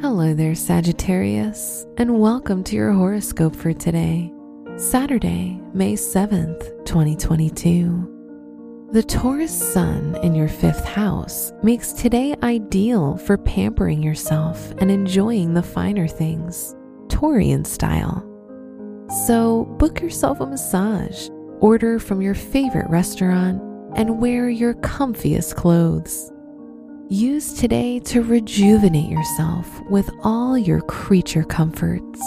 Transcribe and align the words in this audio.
Hello 0.00 0.32
there, 0.32 0.54
Sagittarius, 0.54 1.84
and 1.96 2.20
welcome 2.20 2.62
to 2.62 2.76
your 2.76 2.92
horoscope 2.92 3.56
for 3.56 3.72
today, 3.72 4.32
Saturday, 4.76 5.60
May 5.74 5.94
7th, 5.94 6.84
2022. 6.84 8.88
The 8.92 9.02
Taurus 9.02 9.72
Sun 9.72 10.16
in 10.22 10.36
your 10.36 10.46
fifth 10.46 10.84
house 10.84 11.52
makes 11.64 11.92
today 11.92 12.36
ideal 12.44 13.16
for 13.16 13.36
pampering 13.38 14.00
yourself 14.00 14.70
and 14.78 14.88
enjoying 14.88 15.52
the 15.52 15.64
finer 15.64 16.06
things, 16.06 16.76
Taurian 17.08 17.66
style. 17.66 18.24
So, 19.26 19.64
book 19.80 20.00
yourself 20.00 20.38
a 20.38 20.46
massage, 20.46 21.28
order 21.58 21.98
from 21.98 22.22
your 22.22 22.34
favorite 22.34 22.88
restaurant, 22.88 23.60
and 23.96 24.20
wear 24.20 24.48
your 24.48 24.74
comfiest 24.74 25.56
clothes. 25.56 26.30
Use 27.10 27.54
today 27.54 28.00
to 28.00 28.22
rejuvenate 28.22 29.08
yourself 29.08 29.66
with 29.88 30.10
all 30.24 30.58
your 30.58 30.82
creature 30.82 31.42
comforts. 31.42 32.20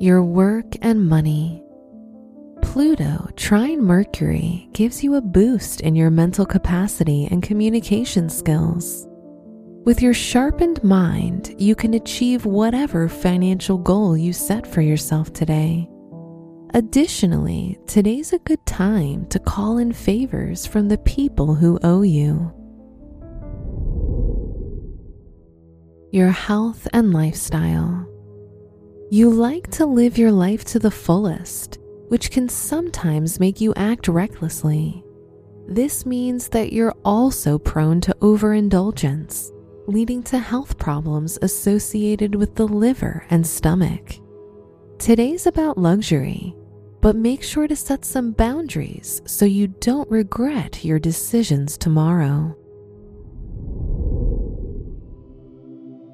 Your 0.00 0.24
work 0.24 0.66
and 0.82 1.08
money. 1.08 1.62
Pluto 2.60 3.28
trine 3.36 3.84
Mercury 3.84 4.68
gives 4.72 5.04
you 5.04 5.14
a 5.14 5.20
boost 5.20 5.80
in 5.80 5.94
your 5.94 6.10
mental 6.10 6.44
capacity 6.44 7.28
and 7.30 7.40
communication 7.40 8.28
skills. 8.28 9.06
With 9.84 10.02
your 10.02 10.12
sharpened 10.12 10.82
mind, 10.82 11.54
you 11.56 11.76
can 11.76 11.94
achieve 11.94 12.46
whatever 12.46 13.08
financial 13.08 13.78
goal 13.78 14.16
you 14.16 14.32
set 14.32 14.66
for 14.66 14.80
yourself 14.80 15.32
today. 15.32 15.88
Additionally, 16.74 17.78
today's 17.86 18.32
a 18.32 18.38
good 18.40 18.64
time 18.66 19.26
to 19.28 19.38
call 19.38 19.78
in 19.78 19.92
favors 19.92 20.66
from 20.66 20.88
the 20.88 20.98
people 20.98 21.54
who 21.54 21.78
owe 21.82 22.02
you. 22.02 22.52
Your 26.10 26.30
health 26.30 26.86
and 26.92 27.12
lifestyle. 27.12 28.06
You 29.10 29.30
like 29.30 29.70
to 29.72 29.86
live 29.86 30.18
your 30.18 30.32
life 30.32 30.64
to 30.66 30.78
the 30.78 30.90
fullest, 30.90 31.78
which 32.08 32.30
can 32.30 32.48
sometimes 32.48 33.40
make 33.40 33.60
you 33.60 33.72
act 33.76 34.08
recklessly. 34.08 35.04
This 35.68 36.04
means 36.04 36.48
that 36.48 36.72
you're 36.72 36.94
also 37.04 37.58
prone 37.58 38.00
to 38.02 38.16
overindulgence, 38.20 39.52
leading 39.86 40.22
to 40.24 40.38
health 40.38 40.78
problems 40.78 41.38
associated 41.42 42.34
with 42.34 42.54
the 42.56 42.66
liver 42.66 43.24
and 43.30 43.46
stomach. 43.46 44.16
Today's 44.98 45.46
about 45.46 45.78
luxury 45.78 46.56
but 47.06 47.14
make 47.14 47.40
sure 47.40 47.68
to 47.68 47.76
set 47.76 48.04
some 48.04 48.32
boundaries 48.32 49.22
so 49.26 49.44
you 49.44 49.68
don't 49.68 50.10
regret 50.10 50.84
your 50.84 50.98
decisions 50.98 51.78
tomorrow. 51.78 52.52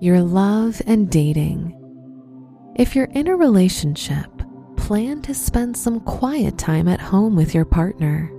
Your 0.03 0.20
love 0.20 0.83
and 0.86 1.10
dating. 1.10 1.75
If 2.77 2.94
you're 2.94 3.08
in 3.12 3.28
a 3.28 3.36
relationship, 3.36 4.28
plan 4.77 5.22
to 5.22 5.33
spend 5.33 5.78
some 5.78 6.00
quiet 6.00 6.58
time 6.58 6.88
at 6.88 7.00
home 7.00 7.36
with 7.36 7.55
your 7.55 7.64
partner. 7.64 8.30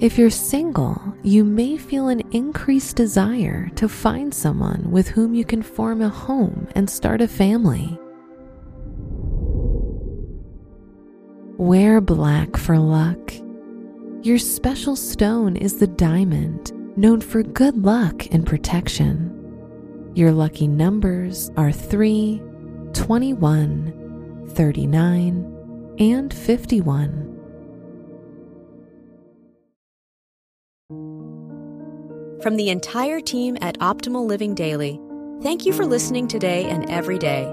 If 0.00 0.18
you're 0.18 0.30
single, 0.30 1.00
you 1.22 1.44
may 1.44 1.76
feel 1.76 2.08
an 2.08 2.22
increased 2.32 2.96
desire 2.96 3.68
to 3.76 3.88
find 3.88 4.34
someone 4.34 4.90
with 4.90 5.06
whom 5.06 5.32
you 5.32 5.44
can 5.44 5.62
form 5.62 6.02
a 6.02 6.08
home 6.08 6.66
and 6.74 6.90
start 6.90 7.20
a 7.20 7.28
family. 7.28 7.96
Wear 11.58 12.00
black 12.00 12.56
for 12.56 12.78
luck. 12.78 13.34
Your 14.22 14.38
special 14.38 14.94
stone 14.94 15.56
is 15.56 15.80
the 15.80 15.88
diamond, 15.88 16.70
known 16.96 17.20
for 17.20 17.42
good 17.42 17.84
luck 17.84 18.26
and 18.30 18.46
protection. 18.46 19.34
Your 20.14 20.30
lucky 20.30 20.68
numbers 20.68 21.50
are 21.56 21.72
3, 21.72 22.40
21, 22.92 24.46
39, 24.50 25.96
and 25.98 26.32
51. 26.32 27.24
From 32.40 32.54
the 32.54 32.70
entire 32.70 33.20
team 33.20 33.58
at 33.60 33.76
Optimal 33.80 34.24
Living 34.24 34.54
Daily, 34.54 35.00
thank 35.42 35.66
you 35.66 35.72
for 35.72 35.84
listening 35.84 36.28
today 36.28 36.66
and 36.66 36.88
every 36.88 37.18
day 37.18 37.52